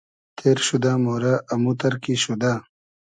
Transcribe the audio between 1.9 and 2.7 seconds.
کی شودۂ